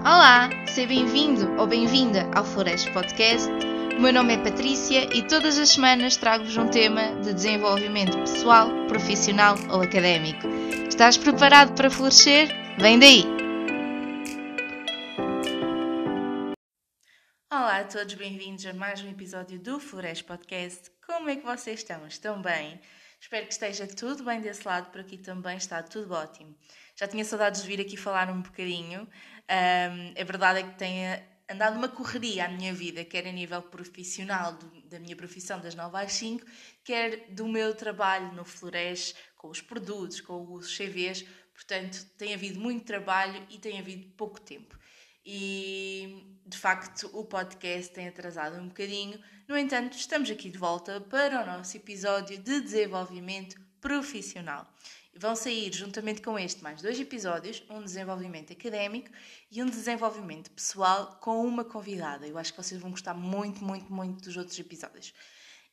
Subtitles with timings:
[0.00, 3.48] Olá, seja bem-vindo ou bem-vinda ao Flores Podcast.
[3.96, 8.68] O meu nome é Patrícia e todas as semanas trago-vos um tema de desenvolvimento pessoal,
[8.86, 10.46] profissional ou académico.
[10.88, 12.48] Estás preparado para florescer?
[12.78, 13.24] Vem daí!
[17.50, 20.92] Olá a todos, bem-vindos a mais um episódio do Flores Podcast.
[21.04, 22.06] Como é que vocês estão?
[22.06, 22.80] Estão bem?
[23.20, 26.54] Espero que esteja tudo bem desse lado, por aqui também está tudo ótimo.
[26.94, 29.08] Já tinha saudades de vir aqui falar um bocadinho.
[29.50, 33.62] Um, a verdade é que tenho andado uma correria à minha vida, quer a nível
[33.62, 36.44] profissional, do, da minha profissão das 9 às 5,
[36.84, 41.24] quer do meu trabalho no Flores, com os produtos, com os CVs.
[41.54, 44.78] Portanto, tem havido muito trabalho e tem havido pouco tempo
[45.30, 49.20] e de facto o podcast tem atrasado um bocadinho.
[49.46, 54.66] No entanto, estamos aqui de volta para o nosso episódio de desenvolvimento profissional.
[55.20, 59.10] Vão sair, juntamente com este, mais dois episódios: um desenvolvimento académico
[59.50, 62.24] e um desenvolvimento pessoal com uma convidada.
[62.24, 65.12] Eu acho que vocês vão gostar muito, muito, muito dos outros episódios.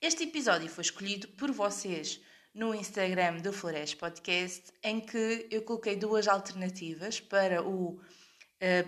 [0.01, 2.19] Este episódio foi escolhido por vocês
[2.55, 8.01] no Instagram do Flores Podcast, em que eu coloquei duas alternativas para o uh,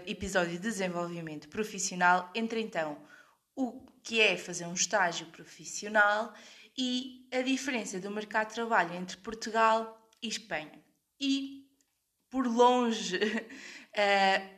[0.07, 2.97] episódio de desenvolvimento profissional, entre então
[3.55, 6.33] o que é fazer um estágio profissional
[6.75, 10.83] e a diferença do mercado de trabalho entre Portugal e Espanha.
[11.19, 11.67] E,
[12.29, 13.21] por longe, uh,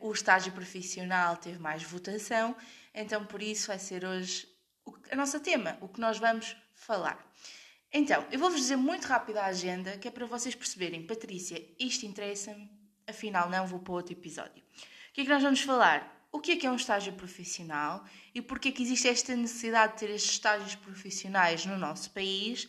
[0.06, 2.56] o estágio profissional teve mais votação,
[2.94, 4.48] então por isso vai ser hoje
[4.84, 7.24] o, a nossa tema, o que nós vamos falar.
[7.92, 12.06] Então, eu vou-vos dizer muito rápido a agenda, que é para vocês perceberem, Patrícia, isto
[12.06, 12.70] interessa-me,
[13.06, 14.62] afinal não vou para outro episódio.
[15.10, 16.20] O que é que nós vamos falar?
[16.32, 19.94] O que é que é um estágio profissional e porquê é que existe esta necessidade
[19.94, 22.68] de ter estes estágios profissionais no nosso país?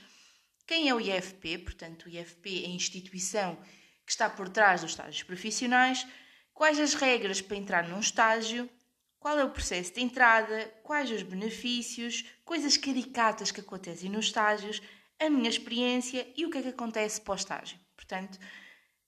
[0.71, 1.57] Quem é o IFP?
[1.57, 3.57] Portanto, o IFP é a instituição
[4.05, 6.07] que está por trás dos estágios profissionais.
[6.53, 8.69] Quais as regras para entrar num estágio?
[9.19, 10.73] Qual é o processo de entrada?
[10.81, 12.23] Quais os benefícios?
[12.45, 14.81] Coisas caricatas que acontecem nos estágios?
[15.19, 17.77] A minha experiência e o que é que acontece pós-estágio.
[17.97, 18.39] Portanto,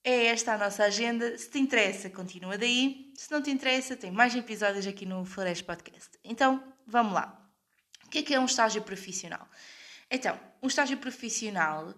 [0.04, 1.38] é esta a nossa agenda.
[1.38, 3.10] Se te interessa, continua daí.
[3.16, 6.10] Se não te interessa, tem mais episódios aqui no Flores Podcast.
[6.26, 7.42] Então, vamos lá.
[8.06, 9.48] O que é que é um estágio profissional?
[10.16, 11.92] Então, um estágio profissional,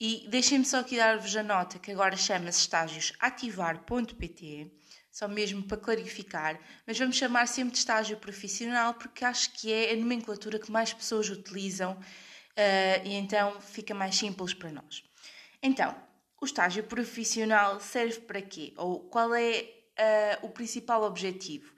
[0.00, 4.70] e deixem-me só aqui dar-vos a nota que agora chama-se estágios ativar.pt,
[5.10, 9.92] só mesmo para clarificar, mas vamos chamar sempre de estágio profissional porque acho que é
[9.92, 15.02] a nomenclatura que mais pessoas utilizam uh, e então fica mais simples para nós.
[15.60, 15.92] Então,
[16.40, 18.74] o estágio profissional serve para quê?
[18.76, 19.62] Ou qual é
[20.42, 21.74] uh, o principal objetivo?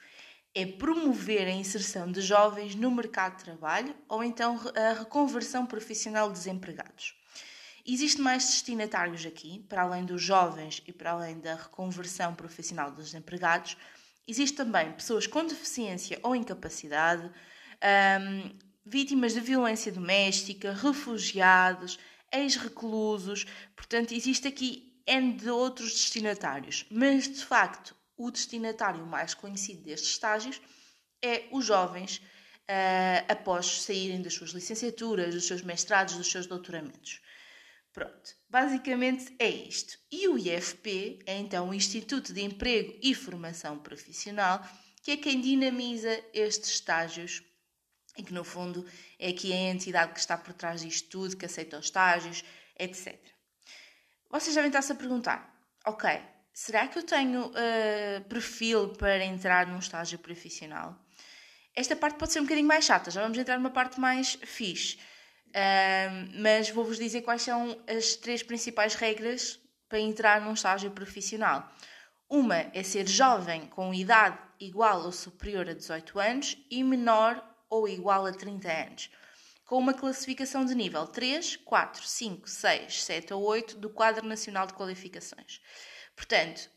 [0.55, 6.29] É promover a inserção de jovens no mercado de trabalho ou então a reconversão profissional
[6.29, 7.15] de desempregados.
[7.87, 13.07] Existem mais destinatários aqui, para além dos jovens e para além da reconversão profissional dos
[13.07, 13.77] desempregados.
[14.27, 17.31] Existem também pessoas com deficiência ou incapacidade,
[18.21, 18.51] um,
[18.85, 21.99] vítimas de violência doméstica, refugiados,
[22.31, 29.83] ex-reclusos, portanto, existe aqui N de outros destinatários, mas de facto o destinatário mais conhecido
[29.85, 30.61] destes estágios
[31.23, 37.21] é os jovens uh, após saírem das suas licenciaturas, dos seus mestrados, dos seus doutoramentos.
[37.93, 39.99] Pronto, basicamente é isto.
[40.11, 44.63] E o IFP é então o Instituto de Emprego e Formação Profissional,
[45.03, 47.43] que é quem dinamiza estes estágios
[48.17, 48.85] e que no fundo
[49.19, 52.45] é aqui a entidade que está por trás disto tudo, que aceita os estágios,
[52.79, 53.17] etc.
[54.29, 55.57] Vocês devem estar-se a perguntar:
[55.87, 56.21] ok,
[56.59, 60.99] será que eu tenho uh, perfil para entrar num estágio profissional?
[61.73, 64.97] Esta parte pode ser um bocadinho mais chata, já vamos entrar numa parte mais fixe.
[65.51, 71.73] Uh, mas vou-vos dizer quais são as três principais regras para entrar num estágio profissional.
[72.29, 77.89] Uma é ser jovem com idade igual ou superior a 18 anos e menor ou
[77.89, 79.11] igual a 30 anos,
[79.65, 84.67] com uma classificação de nível 3, 4, 5, 6, 7 ou 8 do Quadro Nacional
[84.67, 85.61] de Qualificações.
[86.19, 86.69] Portanto,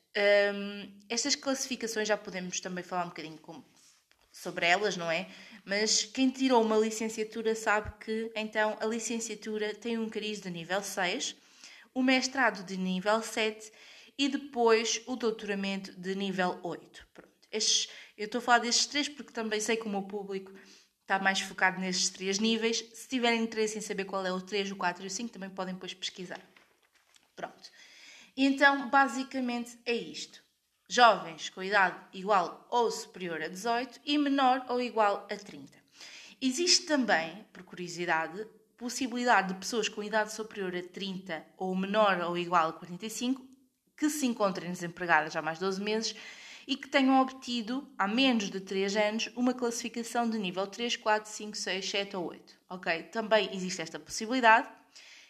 [0.53, 3.63] hum, estas classificações já podemos também falar um bocadinho com,
[4.31, 5.27] sobre elas, não é?
[5.65, 10.83] Mas quem tirou uma licenciatura sabe que então a licenciatura tem um cariz de nível
[10.83, 11.35] 6,
[11.91, 13.71] o mestrado de nível 7
[14.15, 17.07] e depois o doutoramento de nível 8.
[17.11, 17.31] Pronto.
[17.51, 20.53] Estes, eu estou a falar destes três porque também sei que o meu público
[21.01, 22.77] está mais focado nestes três níveis.
[22.93, 25.49] Se tiverem interesse em saber qual é o 3, o 4 e o 5, também
[25.49, 26.39] podem depois pesquisar.
[27.35, 27.71] Pronto.
[28.35, 30.41] Então, basicamente é isto.
[30.87, 35.71] Jovens com idade igual ou superior a 18 e menor ou igual a 30.
[36.41, 38.45] Existe também, por curiosidade,
[38.77, 43.45] possibilidade de pessoas com idade superior a 30 ou menor ou igual a 45
[43.95, 46.15] que se encontrem desempregadas há mais de 12 meses
[46.67, 51.29] e que tenham obtido, há menos de 3 anos, uma classificação de nível 3, 4,
[51.29, 52.55] 5, 6, 7 ou 8.
[52.69, 53.03] Ok?
[53.03, 54.67] Também existe esta possibilidade.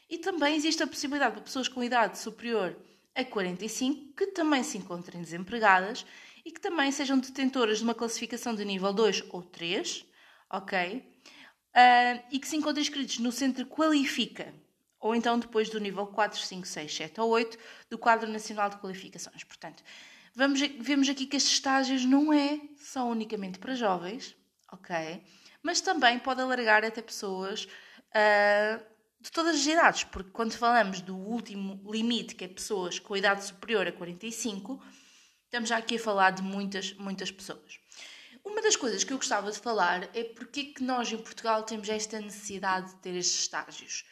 [0.10, 2.76] E também existe a possibilidade de pessoas com idade superior
[3.16, 6.06] a 45 que também se encontrem desempregadas
[6.46, 10.06] e que também sejam detentoras de uma classificação de nível 2 ou 3,
[10.50, 10.98] ok?
[10.98, 14.54] Uh, e que se encontrem inscritos no Centro Qualifica,
[15.00, 17.58] ou então depois do nível 4, 5, 6, 7 ou 8
[17.90, 19.44] do Quadro Nacional de Qualificações.
[19.44, 19.84] Portanto,
[20.36, 24.36] vamos, vemos aqui que estes estágios não é só unicamente para jovens,
[24.72, 25.24] ok?
[25.64, 28.91] Mas também pode alargar até pessoas uh,
[29.22, 33.46] de todas as idades, porque quando falamos do último limite, que é pessoas com idade
[33.46, 34.84] superior a 45,
[35.46, 37.80] estamos já aqui a falar de muitas, muitas pessoas.
[38.44, 41.88] Uma das coisas que eu gostava de falar é porque que nós em Portugal temos
[41.88, 44.04] esta necessidade de ter estes estágios.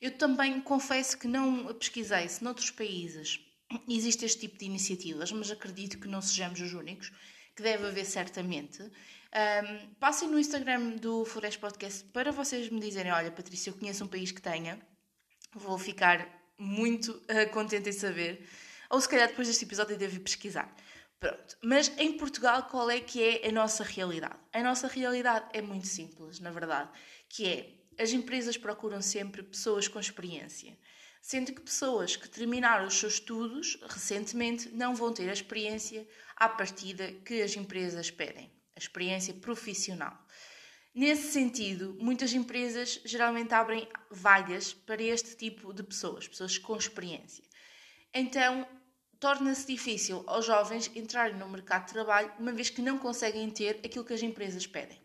[0.00, 3.40] Eu também confesso que não pesquisei se noutros países
[3.88, 7.12] existe este tipo de iniciativas, mas acredito que não sejamos os únicos,
[7.54, 8.82] que deve haver certamente.
[9.36, 14.02] Um, passem no Instagram do Flores Podcast para vocês me dizerem: olha, Patrícia, eu conheço
[14.02, 14.80] um país que tenha,
[15.54, 16.26] vou ficar
[16.58, 18.48] muito uh, contente em saber.
[18.88, 20.74] Ou se calhar depois deste episódio devo pesquisar.
[21.20, 21.58] Pronto.
[21.62, 24.38] Mas em Portugal, qual é que é a nossa realidade?
[24.54, 26.88] A nossa realidade é muito simples, na verdade,
[27.28, 30.78] que é as empresas procuram sempre pessoas com experiência,
[31.20, 36.48] sendo que pessoas que terminaram os seus estudos recentemente não vão ter a experiência à
[36.48, 40.16] partida que as empresas pedem, a experiência profissional.
[40.94, 47.44] Nesse sentido, muitas empresas geralmente abrem vagas para este tipo de pessoas, pessoas com experiência.
[48.14, 48.66] Então,
[49.18, 53.80] torna-se difícil aos jovens entrarem no mercado de trabalho, uma vez que não conseguem ter
[53.84, 54.98] aquilo que as empresas pedem.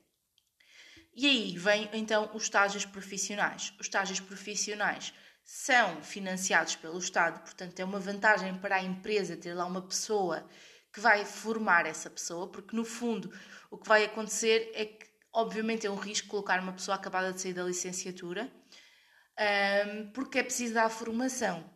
[1.14, 3.74] E aí vem então os estágios profissionais.
[3.80, 5.14] Os estágios profissionais
[5.44, 10.48] são financiados pelo Estado, portanto é uma vantagem para a empresa ter lá uma pessoa
[10.94, 13.32] que vai formar essa pessoa, porque no fundo
[13.72, 17.42] o que vai acontecer é que, obviamente, é um risco colocar uma pessoa acabada de
[17.42, 18.52] sair da licenciatura,
[20.14, 21.68] porque é preciso dar formação.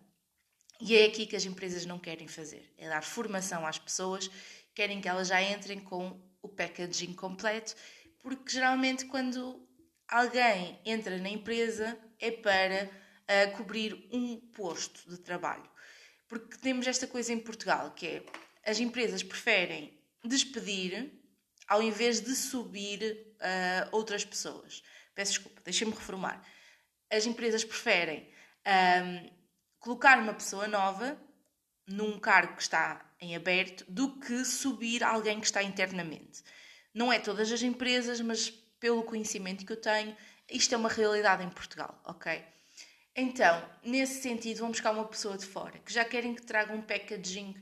[0.82, 4.30] E é aqui que as empresas não querem fazer, é dar formação às pessoas,
[4.76, 7.74] querem que elas já entrem com o packaging completo,
[8.22, 9.66] porque geralmente quando
[10.08, 15.70] alguém entra na empresa é para uh, cobrir um posto de trabalho.
[16.28, 18.26] Porque temos esta coisa em Portugal, que é
[18.66, 21.25] as empresas preferem despedir
[21.68, 24.84] ao invés de subir uh, outras pessoas.
[25.14, 26.46] Peço desculpa, deixem-me reformar.
[27.10, 28.30] As empresas preferem
[28.66, 29.30] um,
[29.80, 31.18] colocar uma pessoa nova
[31.88, 36.44] num cargo que está em aberto do que subir alguém que está internamente.
[36.94, 40.16] Não é todas as empresas, mas pelo conhecimento que eu tenho,
[40.50, 42.44] isto é uma realidade em Portugal, ok?
[43.16, 46.82] Então, nesse sentido, vamos buscar uma pessoa de fora que já querem que traga um
[46.82, 47.56] packaging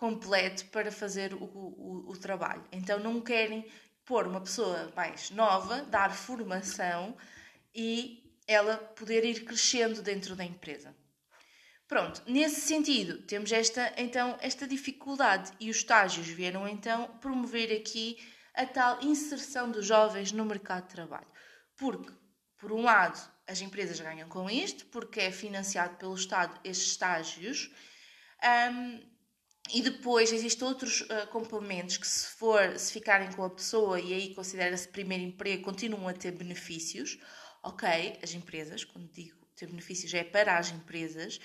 [0.00, 2.64] completo para fazer o, o, o trabalho.
[2.72, 3.70] Então, não querem
[4.02, 7.14] pôr uma pessoa mais nova, dar formação
[7.74, 10.96] e ela poder ir crescendo dentro da empresa.
[11.86, 18.16] Pronto, nesse sentido, temos esta, então, esta dificuldade e os estágios vieram então promover aqui
[18.54, 21.26] a tal inserção dos jovens no mercado de trabalho.
[21.76, 22.10] Porque,
[22.56, 27.70] por um lado, as empresas ganham com isto, porque é financiado pelo Estado estes estágios,
[28.72, 29.09] um,
[29.72, 34.14] e depois existem outros uh, complementos que, se for, se ficarem com a pessoa e
[34.14, 37.18] aí considera-se primeiro emprego, continuam a ter benefícios.
[37.62, 37.86] Ok,
[38.22, 41.38] as empresas, quando digo ter benefícios, é para as empresas,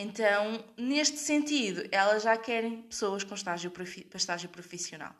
[0.00, 3.84] então, neste sentido, elas já querem pessoas com estágio para
[4.16, 5.12] estágio profissional.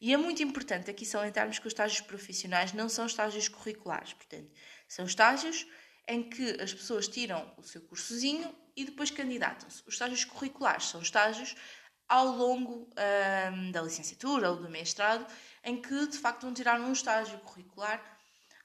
[0.00, 4.48] E é muito importante aqui salientarmos que os estágios profissionais não são estágios curriculares, portanto,
[4.86, 5.66] são estágios
[6.06, 9.82] em que as pessoas tiram o seu cursozinho e depois candidatam-se.
[9.86, 11.54] Os estágios curriculares são estágios
[12.08, 12.90] ao longo
[13.72, 15.26] da licenciatura ou do mestrado,
[15.64, 18.02] em que de facto vão tirar um estágio curricular,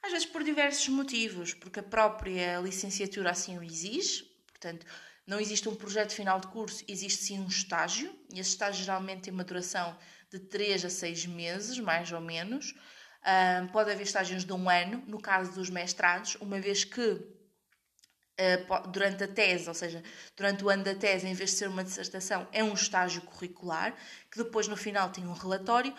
[0.03, 4.85] às vezes por diversos motivos, porque a própria licenciatura assim o exige, portanto,
[5.25, 9.23] não existe um projeto final de curso, existe sim um estágio, e esse estágio geralmente
[9.23, 9.97] tem uma duração
[10.31, 12.73] de 3 a 6 meses, mais ou menos.
[13.71, 17.21] Pode haver estágios de um ano, no caso dos mestrados, uma vez que
[18.91, 20.03] durante a tese, ou seja,
[20.35, 23.95] durante o ano da tese, em vez de ser uma dissertação, é um estágio curricular,
[24.31, 25.93] que depois no final tem um relatório,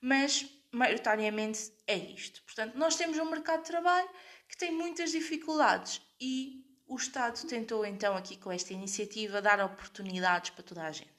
[0.00, 2.42] mas maioritariamente é isto.
[2.42, 4.08] Portanto, nós temos um mercado de trabalho
[4.48, 10.50] que tem muitas dificuldades e o Estado tentou então aqui com esta iniciativa dar oportunidades
[10.50, 11.10] para toda a gente.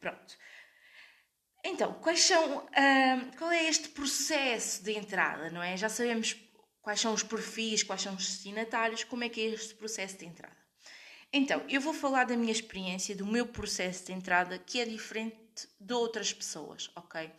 [0.00, 0.36] Pronto.
[1.64, 5.76] Então, quais são, uh, qual é este processo de entrada, não é?
[5.76, 6.34] Já sabemos
[6.88, 10.24] quais são os perfis, quais são os destinatários, como é que é este processo de
[10.24, 10.56] entrada.
[11.30, 15.68] Então, eu vou falar da minha experiência, do meu processo de entrada, que é diferente
[15.78, 17.30] de outras pessoas, ok?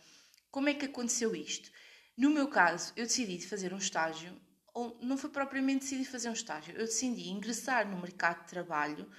[0.52, 1.68] Como é que aconteceu isto?
[2.16, 4.40] No meu caso, eu decidi fazer um estágio,
[4.72, 9.10] ou não foi propriamente decidir fazer um estágio, eu decidi ingressar no mercado de trabalho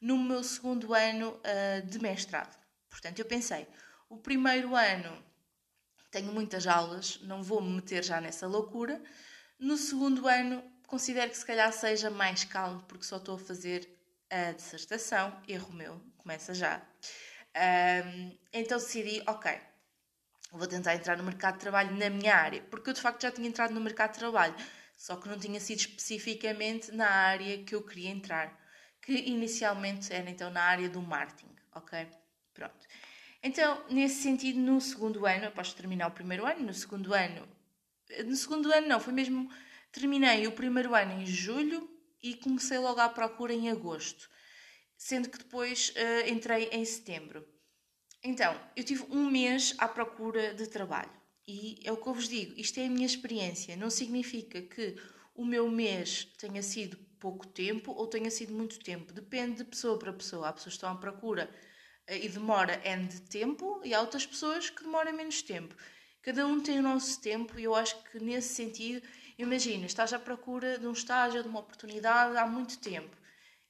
[0.00, 2.56] no meu segundo ano uh, de mestrado.
[2.88, 3.66] Portanto, eu pensei,
[4.08, 5.20] o primeiro ano
[6.12, 9.02] tenho muitas aulas, não vou me meter já nessa loucura.
[9.60, 13.86] No segundo ano, considero que se calhar seja mais calmo, porque só estou a fazer
[14.30, 16.80] a dissertação, erro meu, começa já.
[17.54, 19.52] Um, então decidi, ok,
[20.50, 23.30] vou tentar entrar no mercado de trabalho na minha área, porque eu de facto já
[23.30, 24.54] tinha entrado no mercado de trabalho,
[24.96, 28.58] só que não tinha sido especificamente na área que eu queria entrar,
[29.02, 32.08] que inicialmente era então na área do marketing, ok?
[32.54, 32.86] Pronto.
[33.42, 37.46] Então, nesse sentido, no segundo ano, após terminar o primeiro ano, no segundo ano,
[38.24, 39.50] no segundo ano não, foi mesmo,
[39.92, 41.88] terminei o primeiro ano em julho
[42.22, 44.28] e comecei logo à procura em agosto,
[44.96, 47.46] sendo que depois uh, entrei em setembro.
[48.22, 51.10] Então, eu tive um mês à procura de trabalho
[51.46, 54.96] e é o que eu vos digo, isto é a minha experiência, não significa que
[55.34, 59.98] o meu mês tenha sido pouco tempo ou tenha sido muito tempo, depende de pessoa
[59.98, 60.48] para pessoa.
[60.48, 61.50] Há pessoas que estão à procura
[62.08, 65.74] e demora N de tempo e há outras pessoas que demoram menos tempo.
[66.22, 69.06] Cada um tem o nosso tempo e eu acho que nesse sentido,
[69.38, 73.16] imagina, estás à procura de um estágio, de uma oportunidade há muito tempo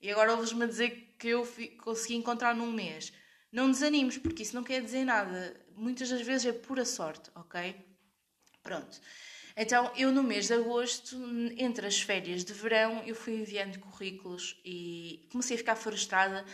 [0.00, 1.46] e agora ouves-me dizer que eu
[1.82, 3.12] consegui encontrar num mês.
[3.52, 5.60] Não desanimos, porque isso não quer dizer nada.
[5.76, 7.76] Muitas das vezes é pura sorte, ok?
[8.62, 9.00] Pronto.
[9.56, 11.16] Então, eu no mês de agosto,
[11.58, 16.44] entre as férias de verão, eu fui enviando currículos e comecei a ficar frustrada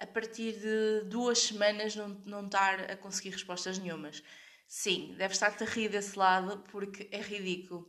[0.00, 4.22] a partir de duas semanas não, não estar a conseguir respostas nenhumas.
[4.66, 7.88] Sim, deve estar-te a rir desse lado porque é ridículo.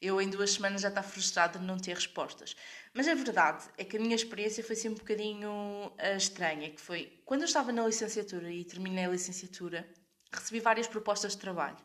[0.00, 2.56] Eu em duas semanas já estou frustrada de não ter respostas.
[2.92, 6.80] Mas a verdade é que a minha experiência foi sempre um bocadinho uh, estranha, que
[6.80, 9.88] foi quando eu estava na licenciatura e terminei a licenciatura,
[10.32, 11.76] recebi várias propostas de trabalho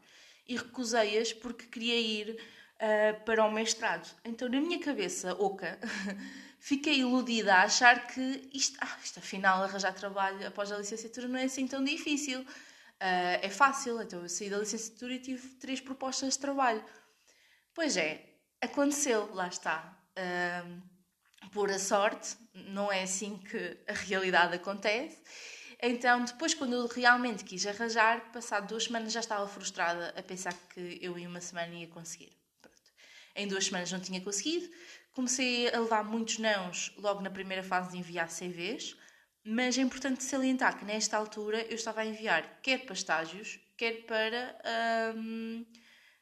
[0.48, 4.10] e recusei-as porque queria ir uh, para o mestrado.
[4.26, 5.80] Então na minha cabeça, oca,
[6.60, 11.40] fiquei iludida a achar que isto, ah, isto afinal, arranjar trabalho após a licenciatura não
[11.40, 12.46] é assim tão difícil.
[13.02, 16.86] Uh, é fácil, então eu saí da licenciatura e tive três propostas de trabalho.
[17.74, 18.24] Pois é,
[18.62, 19.98] aconteceu, lá está.
[20.12, 20.82] Uh,
[21.52, 25.18] por a sorte, não é assim que a realidade acontece.
[25.82, 30.54] Então, depois, quando eu realmente quis arranjar, passado duas semanas já estava frustrada a pensar
[30.70, 32.38] que eu em uma semana ia conseguir.
[32.62, 32.78] Pronto.
[33.36, 34.70] Em duas semanas não tinha conseguido,
[35.14, 38.96] Comecei a levar muitos nãos logo na primeira fase de enviar CVs,
[39.44, 44.06] mas é importante salientar que nesta altura eu estava a enviar quer para estágios, quer
[44.06, 44.56] para
[45.16, 45.66] hum,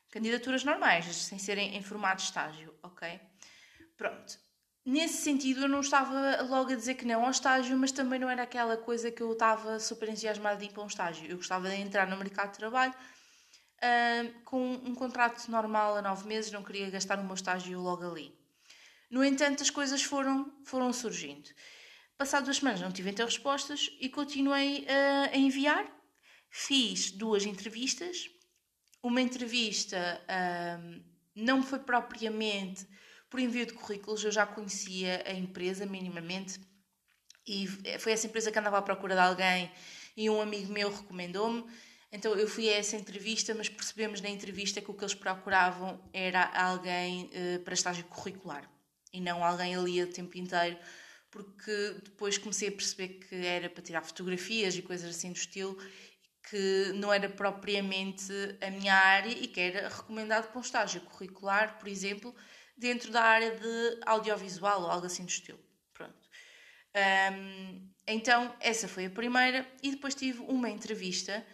[0.09, 3.19] candidaturas normais, sem serem em formato estágio, ok?
[3.97, 4.39] Pronto.
[4.85, 8.29] Nesse sentido, eu não estava logo a dizer que não ao estágio, mas também não
[8.29, 11.29] era aquela coisa que eu estava super entusiasmada de ir para um estágio.
[11.29, 16.27] Eu gostava de entrar no mercado de trabalho uh, com um contrato normal a nove
[16.27, 18.33] meses, não queria gastar o meu estágio logo ali.
[19.11, 21.49] No entanto, as coisas foram, foram surgindo.
[22.19, 25.89] Passado duas semanas não tive então respostas e continuei uh, a enviar.
[26.49, 28.29] Fiz duas entrevistas.
[29.01, 31.01] Uma entrevista uh,
[31.33, 32.85] não foi propriamente
[33.29, 36.59] por envio de currículos, eu já conhecia a empresa minimamente
[37.47, 37.65] e
[37.99, 39.71] foi essa empresa que andava à procura de alguém
[40.17, 41.63] e um amigo meu recomendou-me.
[42.11, 45.97] Então eu fui a essa entrevista, mas percebemos na entrevista que o que eles procuravam
[46.11, 48.69] era alguém uh, para estágio curricular
[49.13, 50.77] e não alguém ali o tempo inteiro,
[51.31, 55.77] porque depois comecei a perceber que era para tirar fotografias e coisas assim do estilo,
[56.49, 58.31] que não era propriamente
[58.61, 62.35] a minha área e que era recomendado para um estágio curricular, por exemplo,
[62.75, 65.59] dentro da área de audiovisual ou algo assim do estilo.
[65.93, 66.29] Pronto.
[67.33, 71.45] Um, então, essa foi a primeira, e depois tive uma entrevista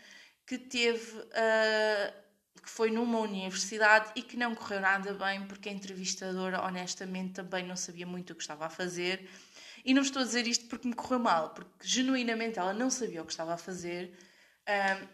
[0.45, 1.17] que teve.
[1.19, 2.25] Uh,
[2.65, 7.63] que foi numa universidade e que não correu nada bem porque a entrevistadora, honestamente, também
[7.63, 9.29] não sabia muito o que estava a fazer.
[9.85, 13.21] E não estou a dizer isto porque me correu mal, porque genuinamente ela não sabia
[13.21, 14.17] o que estava a fazer,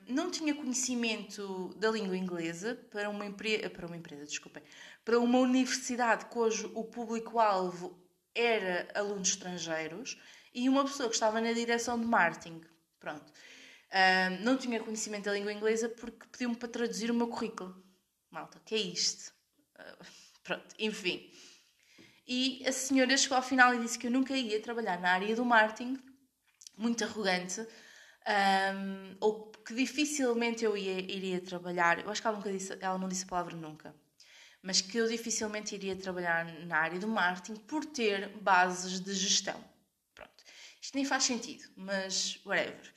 [0.07, 3.67] não tinha conhecimento da língua inglesa para uma, empre...
[3.69, 4.63] para uma empresa, desculpem,
[5.03, 7.99] para uma universidade cujo o público-alvo
[8.33, 10.17] era alunos estrangeiros
[10.53, 12.61] e uma pessoa que estava na direção de marketing.
[12.97, 13.31] Pronto.
[14.41, 17.83] Não tinha conhecimento da língua inglesa porque pediu-me para traduzir o meu currículo.
[18.29, 19.33] Malta, que é isto?
[19.77, 20.05] Uh,
[20.41, 21.29] pronto, enfim.
[22.33, 25.35] E a senhora chegou ao final e disse que eu nunca ia trabalhar na área
[25.35, 26.01] do marketing,
[26.77, 31.99] muito arrogante, um, ou que dificilmente eu ia, iria trabalhar.
[31.99, 33.93] Eu acho que ela, nunca disse, ela não disse a palavra nunca,
[34.63, 39.61] mas que eu dificilmente iria trabalhar na área do marketing por ter bases de gestão.
[40.15, 40.31] Pronto.
[40.81, 42.93] Isto nem faz sentido, mas whatever.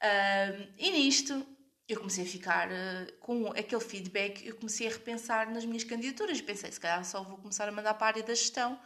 [0.00, 1.44] Uh, e nisto
[1.88, 6.40] eu comecei a ficar uh, com aquele feedback, eu comecei a repensar nas minhas candidaturas.
[6.40, 8.78] Pensei, se calhar só vou começar a mandar para a área da gestão,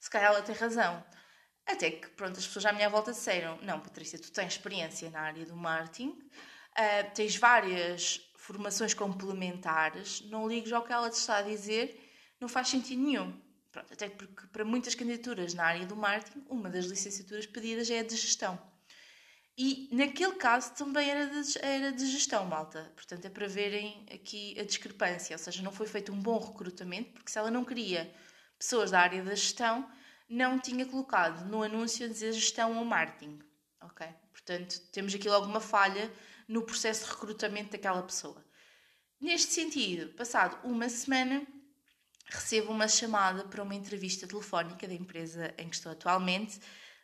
[0.00, 1.04] se calhar ela tem razão.
[1.64, 5.20] Até que, pronto, as pessoas à minha volta disseram: Não, Patrícia, tu tens experiência na
[5.20, 11.36] área do marketing, uh, tens várias formações complementares, não ligues ao que ela te está
[11.36, 13.40] a dizer, não faz sentido nenhum.
[13.70, 18.00] Pronto, até porque para muitas candidaturas na área do marketing, uma das licenciaturas pedidas é
[18.00, 18.58] a de gestão.
[19.62, 22.90] E naquele caso também era de, era de gestão, malta.
[22.96, 25.34] Portanto, é para verem aqui a discrepância.
[25.34, 28.10] Ou seja, não foi feito um bom recrutamento, porque se ela não queria
[28.58, 29.86] pessoas da área da gestão,
[30.26, 33.38] não tinha colocado no anúncio a dizer gestão ou marketing.
[33.82, 34.06] Ok?
[34.32, 36.10] Portanto, temos aqui logo uma falha
[36.48, 38.42] no processo de recrutamento daquela pessoa.
[39.20, 41.46] Neste sentido, passado uma semana,
[42.24, 46.58] recebo uma chamada para uma entrevista telefónica da empresa em que estou atualmente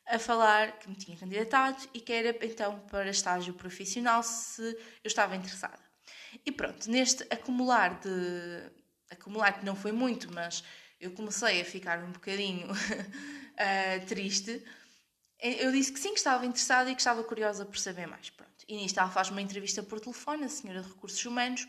[0.07, 5.09] a falar que me tinha candidatado e que era então para estágio profissional se eu
[5.09, 5.79] estava interessada.
[6.45, 8.71] E pronto, neste acumular de.
[9.11, 10.63] acumular que não foi muito, mas
[11.01, 14.63] eu comecei a ficar um bocadinho uh, triste.
[15.39, 18.31] Eu disse que sim, que estava interessada e que estava curiosa por saber mais.
[18.31, 18.65] Pronto.
[18.67, 21.69] E nisto ela faz uma entrevista por telefone, a senhora de recursos humanos,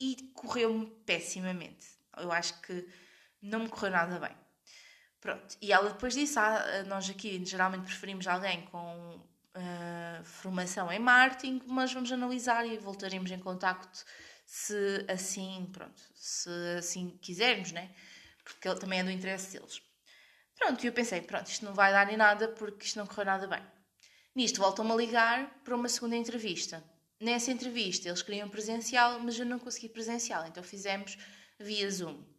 [0.00, 1.86] e correu-me pessimamente.
[2.16, 2.86] Eu acho que
[3.40, 4.45] não me correu nada bem.
[5.26, 5.56] Pronto.
[5.60, 9.16] E ela depois disse: ah, nós aqui geralmente preferimos alguém com
[9.56, 14.04] uh, formação em marketing, mas vamos analisar e voltaremos em contacto
[14.46, 17.90] se assim, pronto, se assim quisermos, né?
[18.44, 19.82] Porque também é do interesse deles.
[20.56, 23.24] Pronto, e eu pensei, pronto, isto não vai dar em nada porque isto não correu
[23.24, 23.62] nada bem.
[24.32, 26.84] Nisto voltam-me a ligar para uma segunda entrevista.
[27.20, 31.18] Nessa entrevista eles queriam presencial, mas eu não consegui presencial, então fizemos
[31.58, 32.35] via Zoom.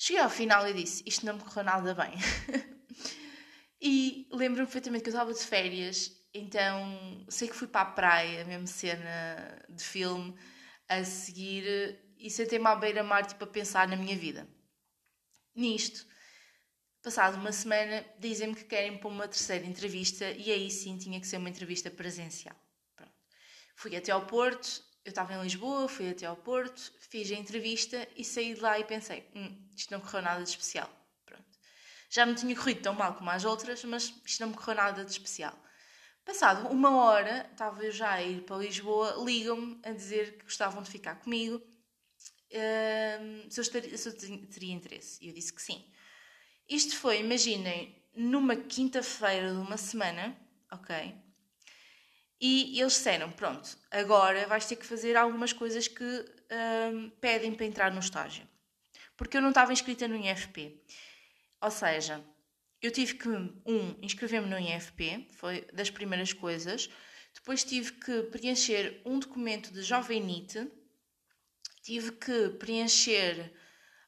[0.00, 2.14] Cheguei ao final e disse: Isto não me correu nada bem.
[3.82, 8.42] e lembro-me perfeitamente que eu estava de férias, então sei que fui para a praia,
[8.42, 10.38] a mesma cena de filme,
[10.88, 14.48] a seguir e sentei-me à beira-mar tipo, a pensar na minha vida.
[15.54, 16.06] Nisto,
[17.02, 21.26] passado uma semana, dizem-me que querem para uma terceira entrevista e aí sim tinha que
[21.26, 22.56] ser uma entrevista presencial.
[22.94, 23.12] Pronto.
[23.74, 28.06] Fui até ao Porto, eu estava em Lisboa, fui até ao Porto, fiz a entrevista
[28.16, 30.90] e saí de lá e pensei: hum, isto não correu nada de especial.
[31.24, 31.44] Pronto.
[32.10, 35.04] Já não tinha corrido tão mal como as outras, mas isto não me correu nada
[35.04, 35.58] de especial.
[36.24, 40.82] Passado uma hora, estava eu já a ir para Lisboa, ligam-me a dizer que gostavam
[40.82, 45.24] de ficar comigo, uh, se, eu estaria, se eu teria interesse.
[45.24, 45.82] E eu disse que sim.
[46.68, 50.36] Isto foi, imaginem, numa quinta-feira de uma semana,
[50.70, 51.14] ok?
[52.40, 56.04] E eles disseram: Pronto, agora vais ter que fazer algumas coisas que
[56.92, 58.46] hum, pedem para entrar no estágio.
[59.16, 60.80] Porque eu não estava inscrita no IFP.
[61.60, 62.24] Ou seja,
[62.80, 66.88] eu tive que, um, inscrever-me no IFP, foi das primeiras coisas.
[67.34, 70.70] Depois tive que preencher um documento de Jovenite.
[71.82, 73.52] Tive que preencher.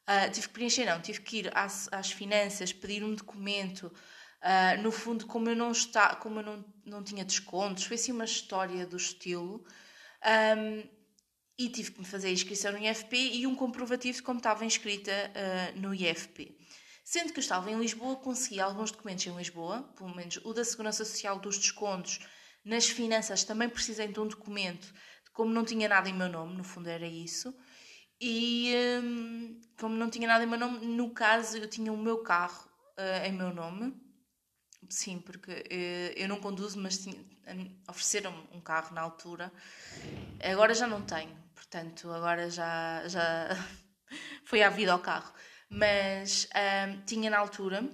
[0.09, 3.93] Uh, tive que preencher, não, tive que ir às, às finanças, pedir um documento
[4.42, 8.12] Uh, no fundo, como eu não está, como eu não, não tinha descontos, foi assim
[8.12, 9.64] uma história do estilo.
[10.57, 11.00] Um,
[11.59, 14.64] e tive que me fazer a inscrição no IFP e um comprovativo de como estava
[14.64, 16.57] inscrita uh, no IFP.
[17.05, 20.64] Sendo que eu estava em Lisboa, consegui alguns documentos em Lisboa, pelo menos o da
[20.64, 22.20] Segurança Social dos descontos.
[22.64, 24.87] Nas finanças também precisei de um documento,
[25.24, 27.55] de como não tinha nada em meu nome, no fundo era isso.
[28.18, 28.72] E
[29.03, 32.70] um, como não tinha nada em meu nome, no caso eu tinha o meu carro
[32.98, 33.94] uh, em meu nome,
[34.88, 37.07] sim, porque uh, eu não conduzo, mas
[37.88, 39.53] ofereceram-me um carro na altura.
[40.43, 43.49] Agora já não tenho, portanto, agora já, já
[44.45, 45.33] foi à vida ao carro.
[45.69, 46.49] Mas
[46.88, 47.88] um, tinha na altura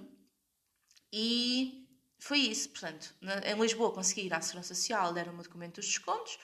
[1.13, 1.87] e
[2.19, 2.69] foi isso.
[2.69, 3.13] Portanto,
[3.45, 6.39] em Lisboa consegui ir à Segurança Social, deram-me o documento dos descontos.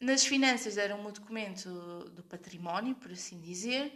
[0.00, 3.92] Nas finanças deram-me o documento do património, por assim dizer.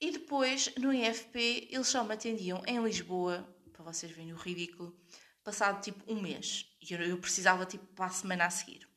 [0.00, 4.98] E depois, no IFP, eles só me atendiam em Lisboa, para vocês verem o ridículo,
[5.44, 6.66] passado tipo um mês.
[6.80, 8.88] E eu, eu precisava tipo para a semana a seguir.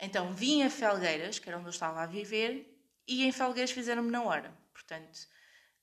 [0.00, 2.66] Então vim a Felgueiras, que era onde eu estava a viver,
[3.06, 4.56] e em Felgueiras fizeram-me na hora.
[4.72, 5.16] Portanto,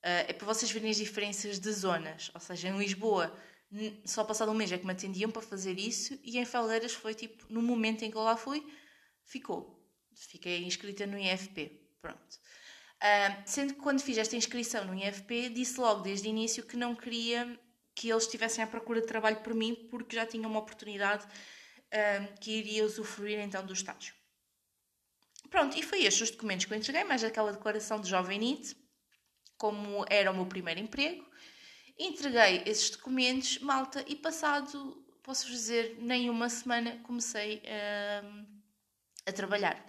[0.03, 2.31] uh, é para vocês verem as diferenças de zonas.
[2.33, 3.37] Ou seja, em Lisboa,
[4.05, 7.13] só passado um mês é que me atendiam para fazer isso, e em Felgueiras foi
[7.13, 8.65] tipo, no momento em que eu lá fui,
[9.23, 9.77] ficou.
[10.15, 11.79] Fiquei inscrita no IFP.
[12.01, 12.39] Pronto.
[12.97, 16.75] Uh, sendo que quando fiz esta inscrição no IFP, disse logo desde o início que
[16.75, 17.59] não queria
[17.97, 22.35] que eles estivessem à procura de trabalho por mim, porque já tinha uma oportunidade um,
[22.35, 24.13] que iria usufruir então do estágio.
[25.49, 28.77] Pronto, e foi estes os documentos que eu entreguei, mais aquela declaração de jovem NIT,
[29.57, 31.25] como era o meu primeiro emprego.
[31.97, 37.63] Entreguei esses documentos, malta, e passado, posso dizer, nem uma semana comecei
[38.23, 38.61] um,
[39.25, 39.83] a trabalhar.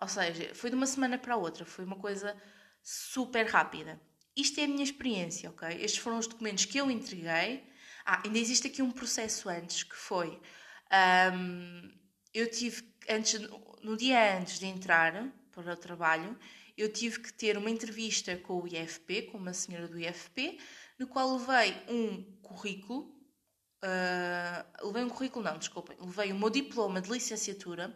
[0.00, 2.40] Ou seja, foi de uma semana para a outra, foi uma coisa
[2.80, 4.00] super rápida.
[4.38, 5.68] Isto é a minha experiência, ok?
[5.68, 7.64] Estes foram os documentos que eu entreguei.
[8.06, 10.40] Ah, ainda existe aqui um processo antes que foi.
[11.34, 11.90] Um,
[12.32, 13.40] eu tive, antes,
[13.82, 16.38] no dia antes de entrar para o trabalho,
[16.76, 20.56] eu tive que ter uma entrevista com o IFP, com uma senhora do IFP,
[21.00, 23.12] no qual levei um currículo.
[23.84, 25.96] Uh, levei um currículo, não, desculpem.
[26.00, 27.92] Levei o meu diploma de licenciatura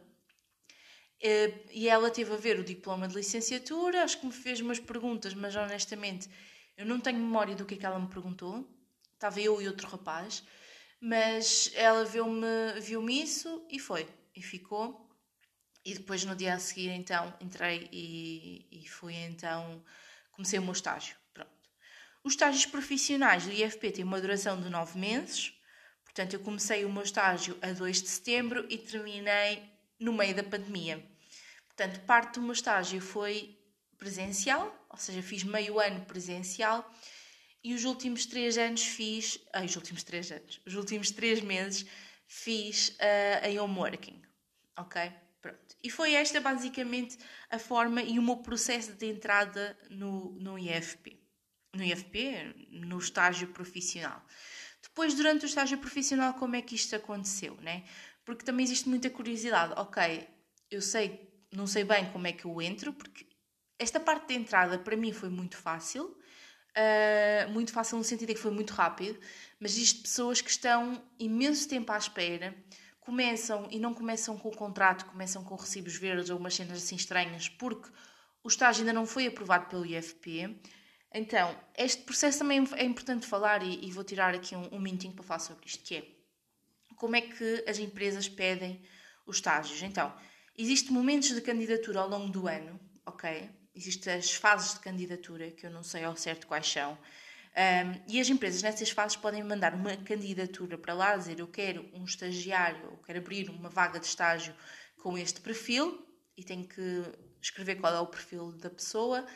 [1.70, 5.34] e ela teve a ver o diploma de licenciatura, acho que me fez umas perguntas,
[5.34, 6.28] mas honestamente
[6.76, 8.68] eu não tenho memória do que é que ela me perguntou.
[9.14, 10.42] Estava eu e outro rapaz,
[11.00, 15.08] mas ela viu-me viu isso e foi, e ficou.
[15.84, 19.84] E depois no dia a seguir então entrei e, e fui então,
[20.32, 21.16] comecei o meu estágio.
[21.32, 21.50] Pronto.
[22.24, 25.54] Os estágios profissionais do IFP têm uma duração de nove meses,
[26.02, 29.62] portanto eu comecei o meu estágio a 2 de setembro e terminei
[30.00, 31.11] no meio da pandemia.
[31.76, 33.58] Portanto, parte do meu estágio foi
[33.96, 36.88] presencial, ou seja, fiz meio ano presencial
[37.64, 39.38] e os últimos três anos fiz.
[39.52, 40.60] Ai, os últimos três anos.
[40.66, 41.86] Os últimos três meses
[42.26, 44.22] fiz uh, em home working.
[44.76, 45.00] Ok?
[45.40, 45.76] Pronto.
[45.82, 47.18] E foi esta basicamente
[47.50, 51.18] a forma e o meu processo de entrada no, no IFP.
[51.74, 54.22] No IFP, no estágio profissional.
[54.82, 57.84] Depois, durante o estágio profissional, como é que isto aconteceu, né?
[58.24, 59.72] Porque também existe muita curiosidade.
[59.76, 60.28] Ok,
[60.70, 63.26] eu sei não sei bem como é que eu entro, porque
[63.78, 68.34] esta parte de entrada para mim foi muito fácil, uh, muito fácil no sentido de
[68.34, 69.18] que foi muito rápido,
[69.60, 72.54] mas existe pessoas que estão imenso tempo à espera,
[73.00, 76.96] começam e não começam com o contrato, começam com recibos verdes ou umas cenas assim
[76.96, 77.90] estranhas, porque
[78.42, 80.60] o estágio ainda não foi aprovado pelo IFP.
[81.14, 85.12] Então, este processo também é importante falar e, e vou tirar aqui um, um minutinho
[85.12, 86.22] para falar sobre isto, que é
[86.96, 88.80] como é que as empresas pedem
[89.26, 89.82] os estágios.
[89.82, 90.14] Então,
[90.56, 93.48] Existem momentos de candidatura ao longo do ano, ok?
[93.74, 96.92] Existem as fases de candidatura, que eu não sei ao certo quais são.
[97.52, 101.88] Um, e as empresas nessas fases podem mandar uma candidatura para lá, dizer eu quero
[101.94, 104.54] um estagiário, eu quero abrir uma vaga de estágio
[105.02, 107.02] com este perfil e tem que
[107.40, 109.26] escrever qual é o perfil da pessoa.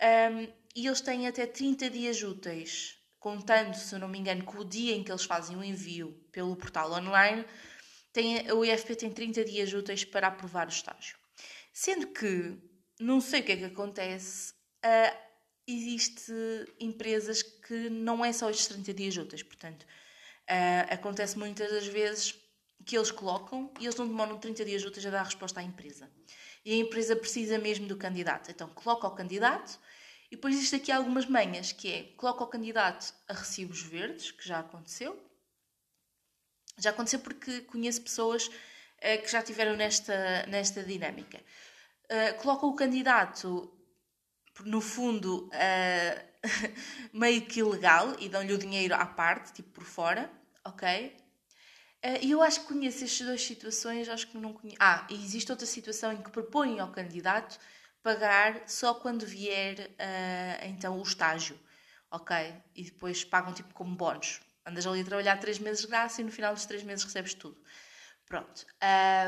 [0.00, 4.64] Um, e eles têm até 30 dias úteis, contando, se não me engano, com o
[4.64, 7.44] dia em que eles fazem o envio pelo portal online,
[8.14, 11.18] tem, o IFP tem 30 dias úteis para aprovar o estágio.
[11.72, 12.56] Sendo que,
[13.00, 14.52] não sei o que é que acontece,
[14.84, 15.18] uh,
[15.66, 16.32] existe
[16.78, 22.40] empresas que não é só estes 30 dias úteis, portanto, uh, acontece muitas das vezes
[22.86, 25.62] que eles colocam e eles não demoram 30 dias úteis a dar a resposta à
[25.64, 26.08] empresa.
[26.64, 28.48] E a empresa precisa mesmo do candidato.
[28.48, 29.80] Então, coloca o candidato
[30.30, 34.46] e depois existe aqui algumas manhas, que é, coloca o candidato a recibos verdes, que
[34.46, 35.20] já aconteceu,
[36.78, 41.40] já aconteceu porque conheço pessoas uh, que já tiveram nesta, nesta dinâmica.
[42.04, 43.72] Uh, colocam o candidato,
[44.64, 46.34] no fundo, uh,
[47.12, 50.30] meio que ilegal e dão-lhe o dinheiro à parte, tipo por fora,
[50.64, 51.16] ok?
[52.20, 54.76] E eu acho que conheço estas duas situações, acho que não conheço.
[54.78, 57.58] Ah, e existe outra situação em que propõem ao candidato
[58.02, 59.90] pagar só quando vier
[60.62, 61.58] então o estágio,
[62.10, 62.36] ok?
[62.76, 64.43] E depois pagam tipo como bónus.
[64.66, 67.34] Andas ali a trabalhar três meses de graça e no final dos três meses recebes
[67.34, 67.60] tudo.
[68.26, 68.66] Pronto.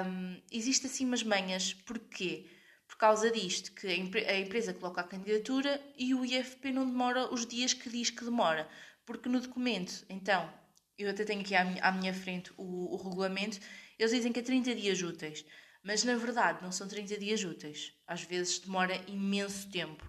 [0.07, 1.75] Um, existe assim umas manhas.
[1.75, 2.49] Porquê?
[2.88, 7.44] Por causa disto, que a empresa coloca a candidatura e o IFP não demora os
[7.44, 8.68] dias que diz que demora.
[9.05, 10.53] Porque no documento, então,
[10.96, 13.59] eu até tenho aqui à minha, à minha frente o, o regulamento,
[13.99, 15.44] eles dizem que é 30 dias úteis.
[15.83, 17.92] Mas na verdade não são 30 dias úteis.
[18.07, 20.09] Às vezes demora imenso tempo.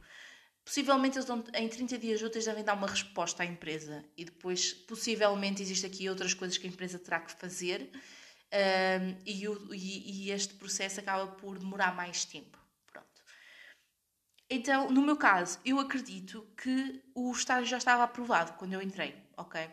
[0.68, 5.62] Possivelmente eles em 30 dias úteis devem dar uma resposta à empresa e depois, possivelmente,
[5.62, 7.90] existe aqui outras coisas que a empresa terá que fazer
[8.52, 12.60] um, e, o, e, e, este processo acaba por demorar mais tempo.
[12.92, 13.08] Pronto.
[14.50, 19.16] Então, no meu caso, eu acredito que o estágio já estava aprovado quando eu entrei,
[19.38, 19.70] ok?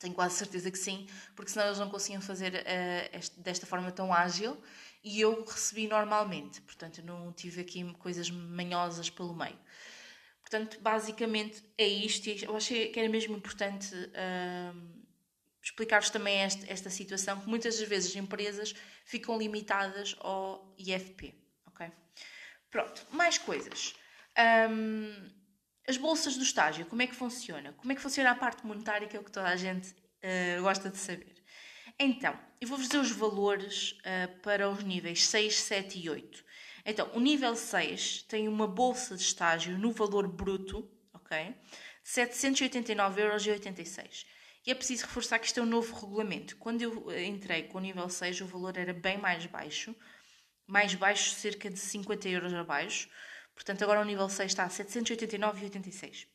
[0.00, 3.92] Tenho quase certeza que sim, porque senão eles não conseguiam fazer uh, este, desta forma
[3.92, 4.60] tão ágil
[5.04, 9.56] e eu recebi normalmente, portanto, não tive aqui coisas manhosas pelo meio.
[10.48, 12.26] Portanto, basicamente é isto.
[12.42, 14.98] Eu achei que era mesmo importante uh,
[15.62, 21.34] explicar-vos também esta, esta situação, que muitas das vezes as empresas ficam limitadas ao IFP.
[21.66, 21.92] Ok?
[22.70, 23.94] Pronto, mais coisas.
[24.70, 25.30] Um,
[25.86, 27.74] as bolsas do estágio, como é que funciona?
[27.74, 30.62] Como é que funciona a parte monetária, que é o que toda a gente uh,
[30.62, 31.44] gosta de saber?
[31.98, 36.44] Então, eu vou-vos dizer os valores uh, para os níveis 6, 7 e 8.
[36.84, 41.54] Então, o nível 6 tem uma bolsa de estágio no valor bruto, ok?
[42.02, 44.26] De 789,86€.
[44.66, 46.56] E é preciso reforçar que isto é um novo regulamento.
[46.56, 49.94] Quando eu eh, entrei com o nível 6, o valor era bem mais baixo,
[50.66, 53.08] mais baixo, cerca de 50 euros abaixo.
[53.54, 56.26] Portanto, agora o nível 6 está a 789,86.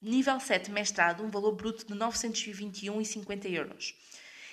[0.00, 3.94] Nível 7, mestrado, um valor bruto de 921,50 euros.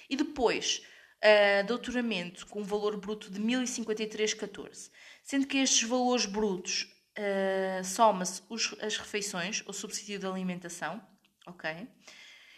[0.10, 0.82] E depois,
[1.24, 4.92] uh, doutoramento, com um valor bruto de 1053,14.
[5.24, 6.84] Sendo que estes valores brutos
[7.18, 8.42] uh, soma-se
[8.82, 11.02] as refeições, o subsídio de alimentação,
[11.46, 11.88] ok?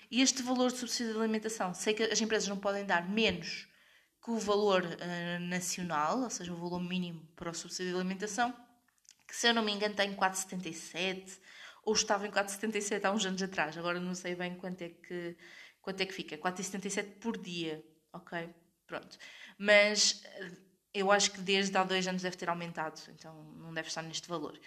[0.10, 3.68] E este valor de subsídio de alimentação, sei que as empresas não podem dar menos
[4.24, 8.54] que o valor uh, nacional, ou seja, o valor mínimo para o subsídio de alimentação,
[9.28, 11.40] que se eu não me engano tem 4,77
[11.84, 15.36] ou estava em 4,77 há uns anos atrás, agora não sei bem quanto é que,
[15.82, 18.50] quanto é que fica, 4,77 por dia, ok?
[18.86, 19.18] Pronto.
[19.58, 20.52] Mas eh,
[20.94, 24.28] eu acho que desde há dois anos deve ter aumentado, então não deve estar neste
[24.28, 24.60] valor.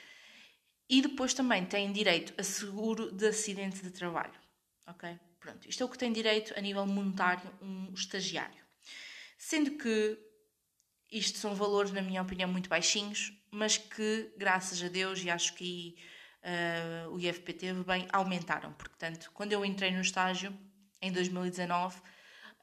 [0.88, 4.34] E depois também tem direito a seguro de acidente de trabalho,
[4.86, 5.18] ok?
[5.40, 8.62] Pronto, isto é o que tem direito a nível monetário um estagiário.
[9.36, 10.18] Sendo que
[11.10, 15.54] isto são valores, na minha opinião, muito baixinhos, mas que, graças a Deus, e acho
[15.54, 15.96] que
[16.42, 18.72] uh, o IFP teve bem, aumentaram.
[18.72, 20.56] Portanto, quando eu entrei no estágio,
[21.00, 22.00] em 2019,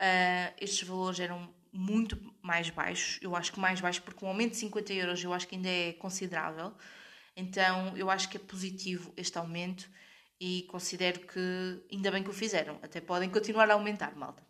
[0.01, 3.19] uh, estes valores eram muito mais baixos.
[3.21, 5.69] Eu acho que mais baixos, porque um aumento de 50 euros eu acho que ainda
[5.69, 6.73] é considerável.
[7.35, 9.89] Então, eu acho que é positivo este aumento
[10.39, 12.77] e considero que ainda bem que o fizeram.
[12.81, 14.45] Até podem continuar a aumentar, malta.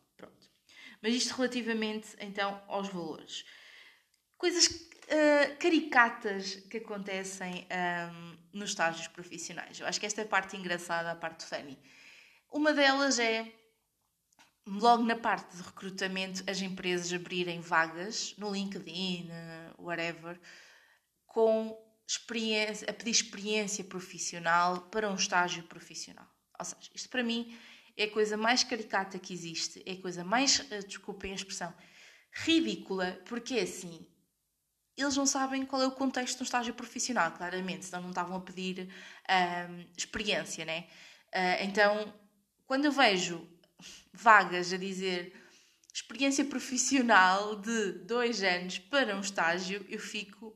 [1.02, 3.44] Mas isto relativamente então aos valores.
[4.38, 9.80] Coisas uh, caricatas que acontecem um, ehm, nos estágios profissionais.
[9.80, 11.78] Eu acho que esta é a parte engraçada, a parte funny.
[12.52, 13.52] Uma delas é,
[14.66, 19.30] logo na parte de recrutamento, as empresas abrirem vagas no LinkedIn,
[19.78, 20.40] whatever,
[21.26, 26.28] com experiência, a pedir experiência profissional para um estágio profissional.
[26.60, 27.58] Ou seja, isto para mim
[27.98, 31.74] é a coisa mais caricata que existe, é a coisa mais, eh, desculpem a expressão,
[32.32, 34.06] ridícula, porque é assim,
[34.96, 38.38] eles não sabem qual é o contexto de um estágio profissional, claramente, senão não estavam
[38.38, 38.90] a pedir
[39.70, 40.88] um, experiência, né?
[41.34, 42.14] Uh, então,
[42.66, 43.48] quando eu vejo
[44.14, 45.34] vagas a dizer
[45.94, 50.56] experiência profissional de dois anos para um estágio, eu fico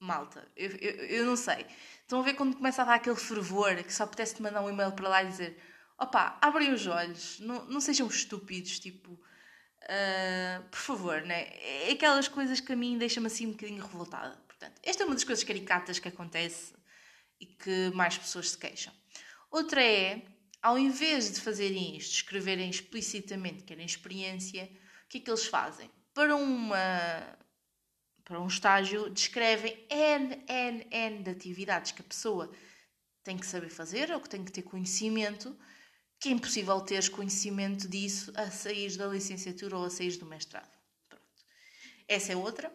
[0.00, 0.46] malta.
[0.56, 1.64] Eu, eu, eu não sei.
[2.00, 4.92] Estão a ver quando começa a dar aquele fervor que só pudesse mandar um e-mail
[4.92, 5.56] para lá e dizer
[5.98, 11.48] opá, abrem os olhos, não, não sejam estúpidos, tipo, uh, por favor, né?
[11.86, 14.36] É aquelas coisas que a mim deixam-me assim um bocadinho revoltada.
[14.46, 16.74] Portanto, esta é uma das coisas caricatas que acontece
[17.40, 18.92] e que mais pessoas se queixam.
[19.50, 20.22] Outra é,
[20.64, 24.64] ao invés de fazerem isto, escreverem explicitamente que querem experiência,
[25.04, 25.90] o que é que eles fazem?
[26.14, 27.38] Para uma
[28.24, 32.50] para um estágio, descrevem N, N, N de atividades que a pessoa
[33.22, 35.54] tem que saber fazer ou que tem que ter conhecimento
[36.18, 40.72] que é impossível teres conhecimento disso a sair da licenciatura ou a sair do mestrado.
[41.06, 41.22] Pronto.
[42.08, 42.72] Essa é outra.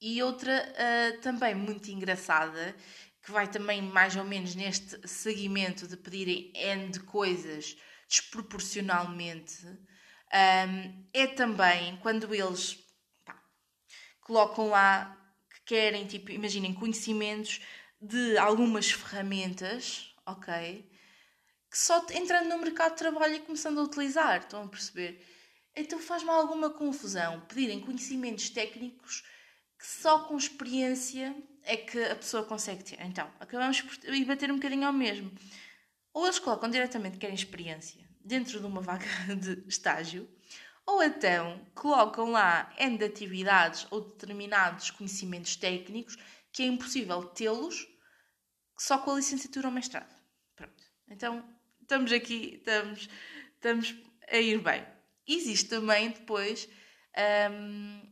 [0.00, 2.74] E outra uh, também muito engraçada,
[3.22, 7.76] que vai também mais ou menos neste seguimento de pedirem N de coisas
[8.08, 12.78] desproporcionalmente, um, é também quando eles
[13.24, 13.40] pá,
[14.20, 15.16] colocam lá
[15.50, 17.60] que querem, tipo, imaginem, conhecimentos
[18.00, 20.88] de algumas ferramentas, ok?
[21.70, 25.24] que só entrando no mercado de trabalho e começando a utilizar, estão a perceber?
[25.74, 29.22] Então faz-me alguma confusão pedirem conhecimentos técnicos
[29.78, 33.00] que só com experiência é que a pessoa consegue ter.
[33.02, 35.30] Então, acabamos por ir bater um bocadinho ao mesmo.
[36.12, 40.28] Ou eles colocam diretamente que querem experiência dentro de uma vaga de estágio,
[40.86, 46.16] ou então colocam lá N de atividades ou determinados conhecimentos técnicos
[46.52, 47.86] que é impossível tê-los
[48.78, 50.12] só com a licenciatura ou mestrado.
[50.56, 50.84] Pronto.
[51.08, 51.44] Então,
[51.80, 53.08] estamos aqui, estamos,
[53.54, 53.94] estamos
[54.28, 54.84] a ir bem.
[55.26, 56.68] Existe também depois
[57.52, 58.02] hum,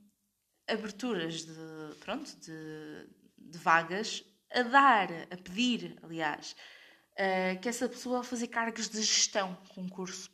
[0.68, 3.08] aberturas de, pronto, de,
[3.38, 6.57] de, vagas a dar, a pedir, aliás,
[7.12, 10.31] uh, que essa pessoa fazer cargos de gestão com um curso,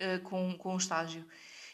[0.00, 1.26] uh, com, com estágio.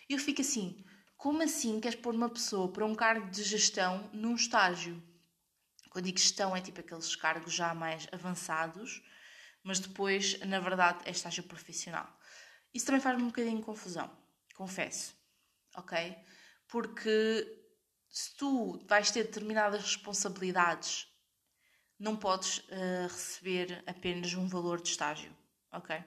[0.08, 0.84] E eu fico assim,
[1.16, 5.02] como assim queres pôr uma pessoa para um cargo de gestão num estágio?
[5.90, 9.02] Quando digo gestão é tipo aqueles cargos já mais avançados,
[9.62, 12.08] mas depois, na verdade, é estágio profissional.
[12.72, 14.10] Isso também faz-me um bocadinho confusão,
[14.54, 15.14] confesso,
[15.76, 16.16] ok?
[16.68, 17.59] Porque
[18.10, 21.06] se tu vais ter determinadas responsabilidades,
[21.98, 25.34] não podes uh, receber apenas um valor de estágio,
[25.72, 26.02] ok?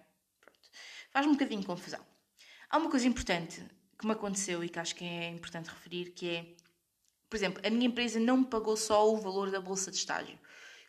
[1.11, 2.05] Faz-me um bocadinho de confusão.
[2.69, 3.63] Há uma coisa importante
[3.97, 6.55] que me aconteceu e que acho que é importante referir, que é,
[7.29, 10.37] por exemplo, a minha empresa não me pagou só o valor da bolsa de estágio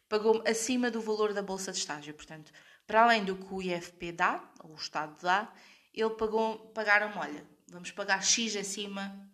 [0.09, 2.15] pagou-me acima do valor da bolsa de estágio.
[2.15, 2.53] Portanto,
[2.87, 5.53] para além do que o IFP dá, ou o Estado dá,
[5.93, 9.29] ele pagou, pagaram-me, olha, vamos pagar X acima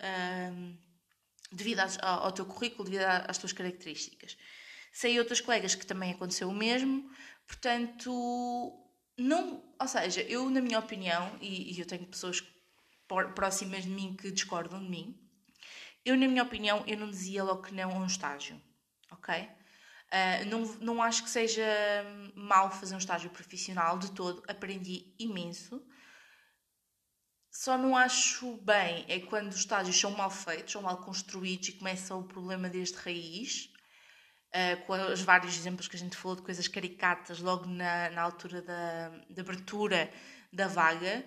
[0.52, 0.76] um,
[1.52, 4.36] devido ao teu currículo, devido às tuas características.
[4.92, 7.10] Sei outras colegas que também aconteceu o mesmo,
[7.46, 8.10] portanto,
[9.16, 12.42] não, ou seja, eu, na minha opinião, e, e eu tenho pessoas
[13.34, 15.18] próximas de mim que discordam de mim,
[16.04, 18.60] eu, na minha opinião, eu não dizia logo que não a um estágio,
[19.10, 19.48] ok?
[20.10, 21.64] Uh, não, não acho que seja
[22.34, 25.80] mal fazer um estágio profissional de todo, aprendi imenso.
[27.50, 31.72] Só não acho bem é quando os estágios são mal feitos, são mal construídos e
[31.72, 33.68] começa o problema desde raiz,
[34.54, 38.22] uh, com os vários exemplos que a gente falou de coisas caricatas logo na, na
[38.22, 40.10] altura da, da abertura
[40.52, 41.24] da vaga.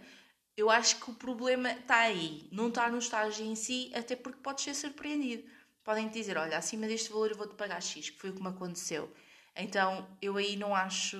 [0.55, 4.39] Eu acho que o problema está aí, não está no estágio em si, até porque
[4.39, 5.43] podes ser surpreendido.
[5.83, 8.41] Podem te dizer, olha, acima deste valor eu vou-te pagar X, que foi o que
[8.41, 9.13] me aconteceu.
[9.55, 11.17] Então, eu aí não acho.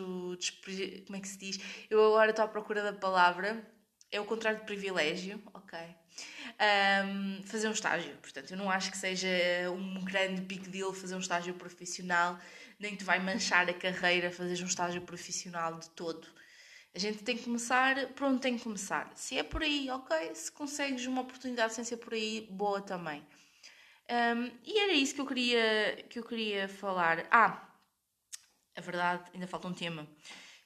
[1.05, 1.59] Como é que se diz?
[1.89, 3.69] Eu agora estou à procura da palavra
[4.13, 5.79] é o contrário de privilégio, ok?
[7.03, 8.15] Um, fazer um estágio.
[8.17, 9.27] Portanto, eu não acho que seja
[9.71, 12.39] um grande big deal fazer um estágio profissional,
[12.79, 16.27] nem te vai manchar a carreira fazer um estágio profissional de todo.
[16.93, 19.11] A gente tem que começar por onde tem que começar.
[19.15, 20.35] Se é por aí, ok.
[20.35, 23.25] Se consegues uma oportunidade sem ser por aí, boa também.
[24.07, 27.25] Um, e era isso que eu queria, que eu queria falar.
[27.31, 27.67] Ah,
[28.75, 30.07] a verdade, ainda falta um tema,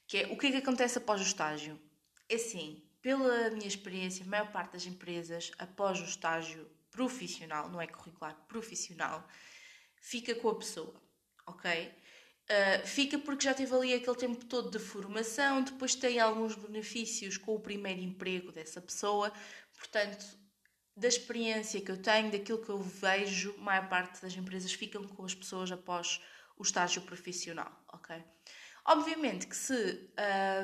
[0.06, 1.80] que é o que é que acontece após o estágio.
[2.28, 7.82] É assim, pela minha experiência, a maior parte das empresas, após o estágio profissional, não
[7.82, 9.28] é curricular, profissional,
[9.96, 11.00] fica com a pessoa,
[11.46, 11.94] ok?
[12.50, 17.38] Uh, fica porque já teve ali aquele tempo todo de formação, depois tem alguns benefícios
[17.38, 19.32] com o primeiro emprego dessa pessoa,
[19.78, 20.26] portanto,
[20.96, 25.08] da experiência que eu tenho, daquilo que eu vejo, a maior parte das empresas ficam
[25.08, 26.20] com as pessoas após
[26.58, 28.24] o estágio profissional, ok?
[28.90, 30.10] Obviamente que se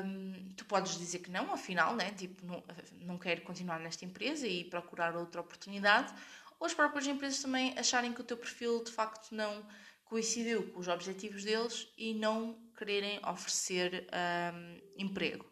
[0.02, 2.10] um, tu podes dizer que não, afinal, né?
[2.12, 2.64] tipo, não,
[3.02, 6.10] não quero continuar nesta empresa e procurar outra oportunidade,
[6.58, 9.66] ou as próprias empresas também acharem que o teu perfil de facto não
[10.06, 14.06] coincidiu com os objetivos deles e não quererem oferecer
[14.54, 15.44] um, emprego.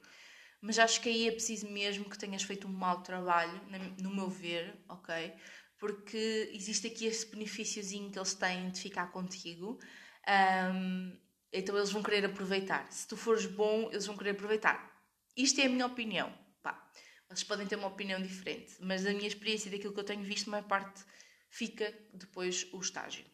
[0.58, 3.60] Mas acho que aí é preciso mesmo que tenhas feito um mau trabalho,
[4.00, 5.34] no meu ver, ok?
[5.76, 9.78] Porque existe aqui esse benefíciozinho que eles têm de ficar contigo.
[10.26, 11.18] Um,
[11.52, 12.90] então eles vão querer aproveitar.
[12.90, 14.90] Se tu fores bom, eles vão querer aproveitar.
[15.36, 16.32] Isto é a minha opinião.
[16.62, 16.90] Pá,
[17.28, 20.22] vocês podem ter uma opinião diferente, mas da minha experiência e daquilo que eu tenho
[20.22, 21.04] visto, a maior parte
[21.50, 23.24] fica depois o estágio.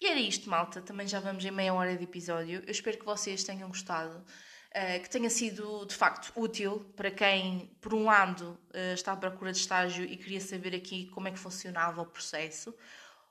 [0.00, 0.80] E era isto, malta.
[0.80, 2.62] Também já vamos em meia hora de episódio.
[2.64, 7.76] Eu espero que vocês tenham gostado, uh, que tenha sido de facto útil para quem,
[7.80, 11.30] por um lado, uh, está à procura de estágio e queria saber aqui como é
[11.30, 12.74] que funcionava o processo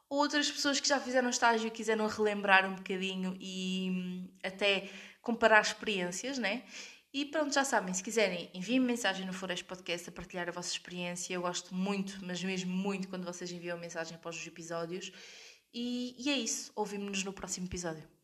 [0.10, 4.90] outras pessoas que já fizeram estágio e quiseram relembrar um bocadinho e hum, até
[5.22, 6.64] comparar experiências, né?
[7.14, 10.70] E pronto, já sabem, se quiserem, enviem-me mensagem no Flores Podcast a partilhar a vossa
[10.70, 11.34] experiência.
[11.34, 15.12] Eu gosto muito, mas mesmo muito, quando vocês enviam mensagem após os episódios.
[15.74, 16.72] E, e é isso.
[16.76, 18.15] Ouvimos-nos no próximo episódio.